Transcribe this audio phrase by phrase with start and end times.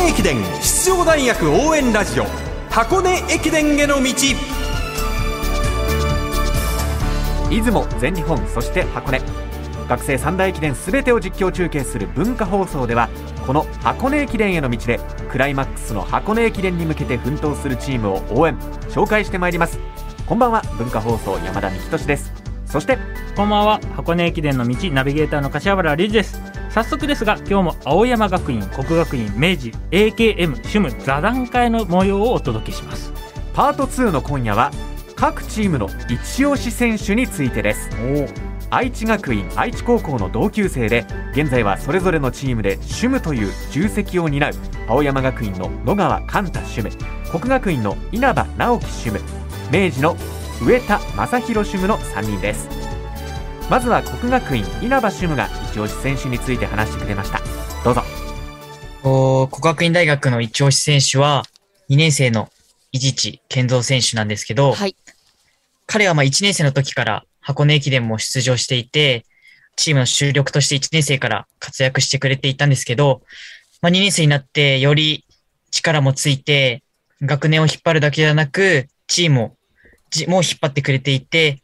[0.00, 2.24] 根駅伝出場大学応援ラジオ
[2.70, 4.14] 箱根駅伝への道。
[7.50, 9.20] 出雲全日本そして箱根。
[9.88, 13.10] 学生三大駅伝すべてを実況中継する文化放送では
[13.46, 15.00] この箱根駅伝への道で
[15.30, 19.78] クライマックスの箱根駅伝に向けて奮闘するチームを応援紹介してまいります。
[20.26, 22.32] こんばんは文化放送山田美希です。
[22.64, 22.96] そして
[23.36, 33.12] こんばんは箱根駅伝の道ナビゲーターの柏原隆二です早速ですが今日も青山学院国学院明治 AKM 趣味座談会の模様をお届けします。
[33.52, 34.70] パート2の今夜は
[35.16, 37.90] 各チームの一押し選手についてです。
[38.70, 44.52] 愛知学院愛知高校の同級生で現在はそれぞれのチームで主務という重責を担う
[44.86, 46.96] 青山学院の野川寛太主務。
[47.32, 49.20] 国学院の稲葉直樹主務。
[49.72, 50.16] 明治の
[50.64, 52.79] 上田正弘主務の3人です
[53.70, 57.38] まずは国学院稲葉主務が一押し選手について話してくれました。
[57.84, 58.02] どうぞ。
[59.46, 61.44] 国学院大学の一押し選手は
[61.88, 62.50] 2年生の
[62.90, 64.96] 伊地知健三選手なんですけど、はい、
[65.86, 69.24] 彼はまあ1年生の時から箱根駅伝も出場していて、
[69.76, 73.22] チームの主力として1年生から活躍してくれていたんですけど、
[73.82, 75.24] まあ、2年生になってより
[75.70, 76.82] 力もついて、
[77.22, 79.46] 学年を引っ張るだけではなく、チームを
[80.26, 81.62] も引っ張ってくれていて、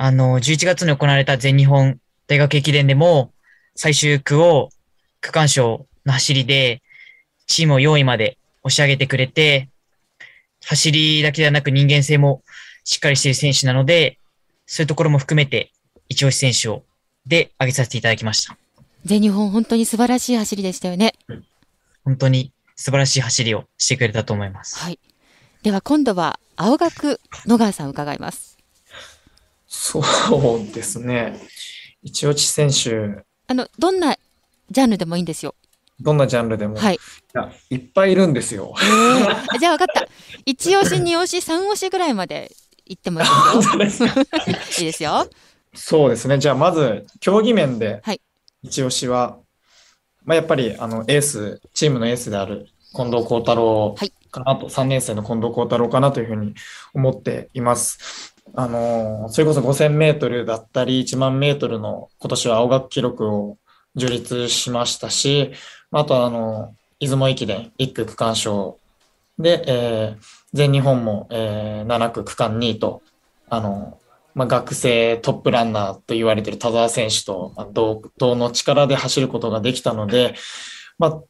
[0.00, 3.32] あの、11月に行われた全日本大学駅伝でも、
[3.74, 4.70] 最終区を
[5.20, 6.82] 区間賞の走りで、
[7.48, 9.68] チームを4位まで押し上げてくれて、
[10.64, 12.44] 走りだけではなく人間性も
[12.84, 14.20] しっかりしている選手なので、
[14.66, 15.72] そういうところも含めて、
[16.08, 16.84] 一押し選手を、
[17.26, 18.56] で、挙げさせていただきました。
[19.04, 21.14] 全日本、本当に素晴らしい走りでしたよね。
[22.04, 24.78] 本当に素晴らしい走りをしてくれたと思います。
[24.78, 25.00] はい。
[25.64, 28.57] では今度は、青学野川さん伺います。
[29.68, 31.38] そうですね。
[32.02, 33.24] 一押し選手。
[33.46, 34.16] あの、どんな
[34.70, 35.54] ジャンルでもいいんですよ。
[36.00, 36.76] どんなジャンルでも。
[36.76, 36.94] はい。
[36.94, 36.98] い
[37.34, 38.74] や、いっぱいいるんですよ。
[38.80, 40.08] えー、じゃあ分かった。
[40.46, 42.50] 一押し、二押し、三押しぐらいまで
[42.86, 44.08] 言ってもいいですよ。
[44.78, 45.28] いいですよ。
[45.74, 46.38] そうですね。
[46.38, 48.02] じゃあ、まず、競技面で、
[48.62, 49.40] 一押しは、はい、
[50.24, 53.94] まあ、やっぱり、あの、エース、チームのエースである近藤幸太郎
[54.30, 56.54] かなと、はい、3年生の近藤幸太郎かなというふうに
[56.94, 58.34] 思っています。
[58.54, 63.58] あの、それこそ5000メートルだったり、1万メートルの今年は青学記録を
[63.94, 65.52] 樹立しましたし、
[65.90, 68.78] あとあの、出雲駅伝1区区間賞
[69.38, 70.22] で、えー、
[70.52, 73.02] 全日本も、えー、7区区間2位と、
[73.48, 73.98] あの、
[74.34, 80.34] まあ、学生トップランナーと言われている田澤選手と同等の力で走ることができたので、
[80.98, 81.22] まあ、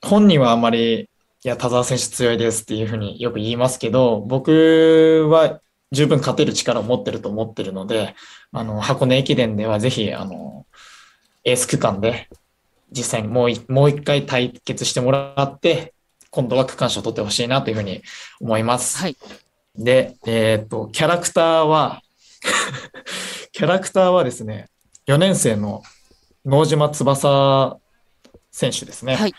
[0.00, 1.08] 本人はあまり、
[1.44, 5.60] いや、田澤選手強いですっていうふうによく言いますけど、僕は
[5.92, 8.16] 十分勝てる力を持ってると思ってるので、
[8.50, 10.66] あの、箱根駅伝ではぜひ、あの、
[11.44, 12.28] エース区間で
[12.90, 15.94] 実際にもうもう一回対決してもらって、
[16.30, 18.02] 今度は区間賞を取ってほしいなというふうに
[18.40, 18.98] 思います。
[18.98, 19.16] はい。
[19.76, 22.02] で、えっ、ー、と、キャラクターは
[23.52, 24.68] キャラクターはですね、
[25.06, 25.82] 4年生の
[26.44, 27.78] 能島翼
[28.50, 29.16] 選手ですね。
[29.16, 29.34] はい。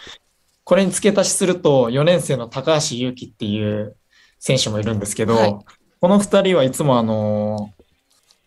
[0.64, 3.96] これに付け足しすると、4年生の高橋祐希っていう
[4.40, 5.58] 選手もいるんですけど、はい、
[6.04, 7.74] この2人はいつもあの、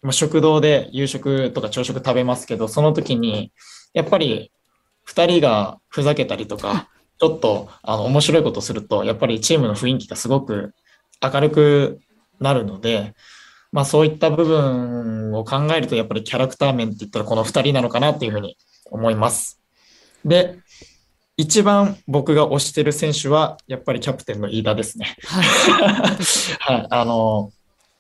[0.03, 3.51] ま、食堂で夕食とか朝食食べますけど、その時に、
[3.95, 4.53] やっぱり
[5.07, 10.75] 2人がふざけたりとか、ちょっとあの面白いことすると、やっぱりチームの雰囲気がすごく
[11.23, 11.99] 明るく
[12.41, 13.15] なるので、
[13.73, 18.59] まあそういった部分を考えると、やっぱりキャラクター面って言ったらこの2人なのかなっていうふうに
[18.91, 19.63] 思います。
[20.27, 20.59] で、
[21.37, 25.17] 一番僕が推してる選手は、やっぱりキャプテンの飯田ですね。
[25.25, 25.45] はい。
[26.79, 27.53] はい、あの、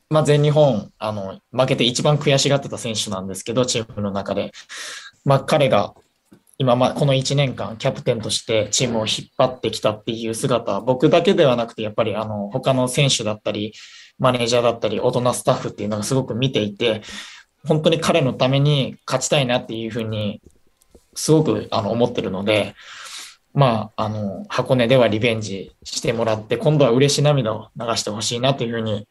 [0.08, 4.52] まあ、全日本、あの、負けて一番悔しがってた選手なんですけど、チームの中で。
[5.24, 5.94] まあ、彼が
[6.58, 13.74] 今ま、この1年間キャプテンとしてチームを引っ張ってきたっていう姿は僕だけではなくてやっぱりあの他の選手だったり
[14.18, 17.02] マネージャーだったり大人スタッフっていうのがすごく見ていて
[17.66, 20.40] 本当に彼のために勝ちたいなっていうふうに
[21.14, 22.74] すごくあの思ってるので
[23.56, 29.08] まああの箱根ではリベンジしてもらって今度は嬉し涙を流してほしいなというふうに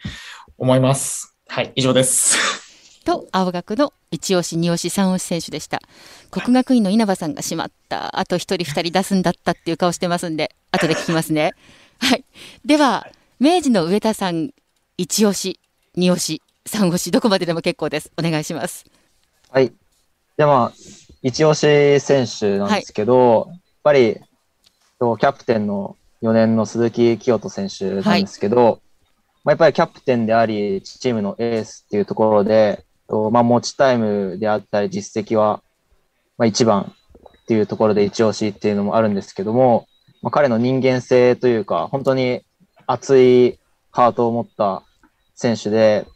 [0.59, 1.35] 思います。
[1.47, 2.63] はい、以上です。
[3.03, 5.81] と青学の一押し二押し三押し選手でした。
[6.29, 8.19] 国学院の稲葉さんがしまった。
[8.19, 11.53] あと1人2人出すんだったっていう顔してますんで後で聞きますね。
[11.97, 12.23] はい。
[12.63, 13.07] では
[13.39, 14.51] 明治の上田さん
[14.95, 15.59] 一押し
[15.95, 18.11] 二押し三押しどこまででも結構です。
[18.15, 18.85] お願いします。
[19.49, 19.69] はい。
[19.69, 20.71] じゃあまあ
[21.23, 21.55] 一押
[21.99, 24.21] し選手なんですけど、はい、やっぱり
[24.99, 28.81] キャプテンの4年の鈴木清人選手なんですけど、はい。
[29.43, 35.61] まあ、やっぱりキャプテンであり、チームのエースっていうところで、とまあ、持ちタイムであったり実績は、
[36.37, 36.93] まあ、一番
[37.43, 39.87] っていうところで一押しっていうのもあるんですけども、
[40.21, 42.41] まあ、彼の人間性というか、本当に
[42.87, 43.59] 熱い
[43.91, 44.83] ハートを持った
[45.35, 46.07] 選手で、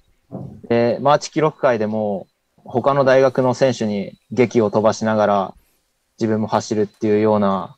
[0.67, 5.53] で、マーチ記録会でも、他の大学の選手に劇を飛ばしながら
[6.19, 7.75] 自分も走るっていうような、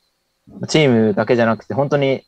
[0.68, 2.24] チームだけじゃなくて、本当に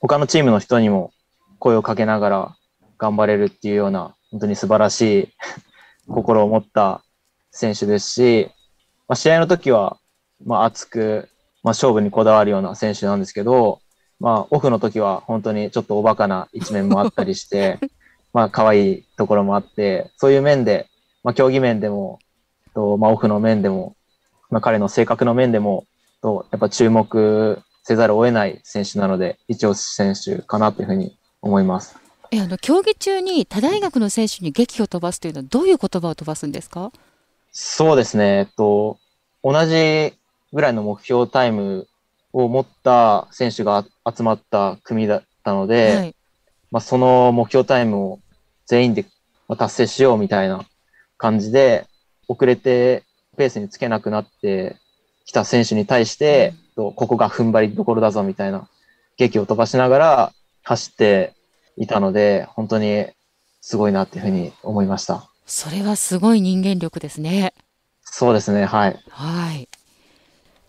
[0.00, 1.12] 他のチームの人にも
[1.58, 2.56] 声をかけながら
[2.98, 5.28] 頑張れるっていうような、本当に素晴らしい
[6.08, 7.02] 心を持った
[7.50, 8.50] 選手ですし、
[9.08, 9.98] まあ、試合の時は、
[10.44, 11.28] まあ、熱く、
[11.62, 13.80] まあ、勝負にこだわるような選手なんですけど、
[14.20, 17.78] まあ、オフの時は本当にちょっとおバカな一面もあったりして、
[18.32, 20.88] まあ、可愛いところもあって、そういう面で、
[21.22, 22.18] まあ、競技面でも、
[22.74, 23.96] とまあ、オフの面でも、
[24.50, 25.84] まあ、彼の性格の面でも、
[26.24, 31.98] とやっぱ注目せざるを得ない選手なので、一応選手かなというふうに思います。
[32.30, 36.90] えあの競技中に他大学の選手に劇を飛ばすというのはどういう言葉を飛ばすんですか？
[37.52, 38.98] そうですね、えっと、
[39.44, 40.14] 同じ
[40.52, 41.86] ぐらいの目標タイム
[42.32, 46.16] を持った選手が集まった組だったので、はい、
[46.70, 48.20] まあ、その目標タイムを
[48.66, 49.04] 全員で
[49.58, 50.64] 達成しようみたいな
[51.18, 51.86] 感じで、
[52.26, 53.02] 遅れて
[53.36, 54.76] ペースにつけなくなって
[55.24, 58.68] きた選手に対して、うん、ここが踏ん張りどころだぞみたいな、
[59.16, 60.32] 劇を飛ばしながら
[60.62, 61.34] 走って
[61.76, 63.06] いたので、本当に
[63.60, 65.28] すごいなっていうふうに思いました。
[65.46, 67.54] それはすごい人間力ですね。
[68.02, 68.98] そうですね、はい。
[69.10, 69.68] はい。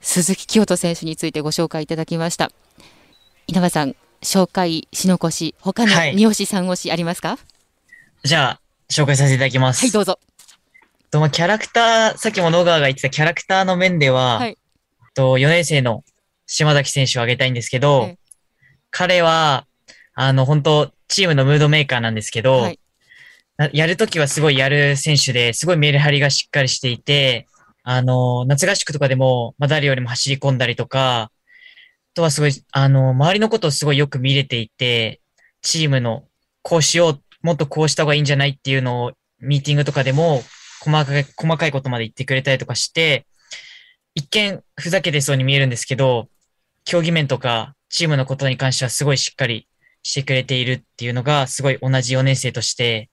[0.01, 2.51] 鈴木清人選手についてご紹介いただきました。
[3.47, 7.39] 稲葉さん、紹介、しのこし、他の三好さん推しありますか、は
[8.23, 9.81] い、じゃあ、紹介させていただきます。
[9.81, 10.19] はい、どうぞ。
[11.11, 14.57] と、まあ、キャラクター、さっきも野川が言ってたキャラクターの面では、はい、
[15.15, 16.03] と、4年生の
[16.45, 18.19] 島崎選手を挙げたいんですけど、はい、
[18.91, 19.65] 彼は、
[20.13, 22.79] あの、本当チームのムードメーカーなんですけど、はい、
[23.73, 27.47] やるときはすごいやる選手で、すごいメール張りがしっかりしていて、
[27.83, 31.31] あの、夏合宿とかでも、まあ、誰よりも走り込んだりとか、あ
[32.15, 35.21] とはすごい、あの、周りのことをすごいよく見れていて、
[35.61, 36.25] チームの
[36.61, 40.41] こうしよう、もっとこうした方がいいんじゃないっていうのを、ミーティングとかでも、
[40.81, 43.25] 細かい、細かいことまで言ってくれたりとかして、
[44.13, 46.29] 一見ふざけてそうに見えるんですけど、
[46.83, 49.67] 競技面とかチームのことに関してはすごいしっかり
[50.03, 53.09] してくれているっていうのが、すごい同じ4年生として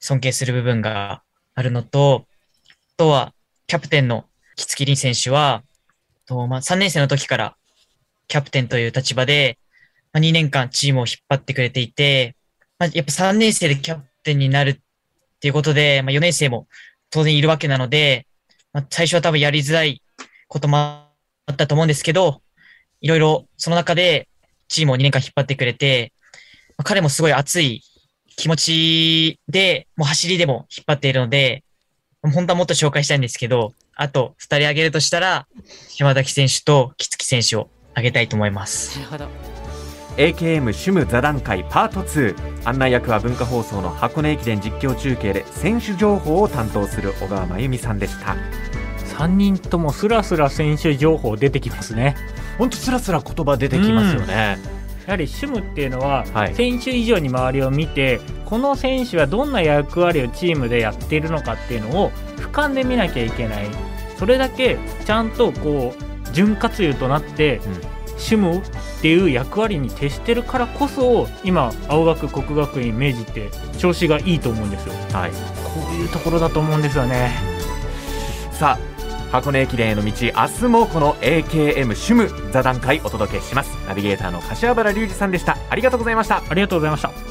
[0.00, 1.22] 尊敬する部分が
[1.54, 2.26] あるのと、
[2.68, 3.32] あとは、
[3.66, 5.62] キャプテンの木月凛選手は、
[6.26, 7.56] とまあ、3年生の時から
[8.28, 9.58] キャプテンという立場で、
[10.12, 12.36] まあ、2年間チームを引っ張ってくれていて、
[12.78, 14.78] まあ、やっぱ3年生でキャプテンになるっ
[15.40, 16.66] ていうことで、まあ、4年生も
[17.16, 18.26] 当然いるわけなので、
[18.72, 20.02] まあ、最初は多分やりづらい
[20.48, 21.08] こともあ
[21.50, 22.42] ったと思うんですけど、
[23.00, 24.28] いろいろその中で
[24.68, 26.12] チームを2年間引っ張ってくれて
[26.76, 27.82] ま、彼もすごい熱い
[28.36, 31.64] 気持ちで、もう走りでも引っ張っているので、
[32.22, 35.46] 本当はもっと紹介したいんですけど、あと2人挙げるとしたら、
[35.88, 38.98] 島崎選手と木月選手を挙げたいと思います。
[38.98, 39.65] なるほど。
[40.16, 42.34] AKM 趣味座談会パート2
[42.64, 48.34] 案内役は文化放送の箱根駅伝実況中継で選手情報を担当する小川真由美さんでした。
[49.18, 52.16] 3人ともスラスラ選手情報出てきますね。
[52.58, 55.06] 本当スラスラ言葉出てきますよね、うん。
[55.06, 56.24] やはり主務っていうのは、
[56.54, 63.66] 選手以上に周りを見てこの選手はどんな役割をチームでやっているのかっていうのを俯瞰で見なきゃいけない。
[64.18, 68.62] それだけちゃんとこう潤滑油となって、うん、主務っ
[69.02, 75.36] ていう役割に徹してるからこそ今青学国学院明治って調子がいいと思うんですよ、はい、こ
[75.90, 77.32] ういうところだと思うんですよね。
[78.52, 78.96] さあ
[79.30, 83.76] 箱根駅伝への道明日もこの AKM 主務座談会お届けします。
[83.86, 85.58] ナビゲーターの柏原隆二さんでした。
[85.68, 86.42] ありがとうございました。
[86.48, 87.25] ありがとうございました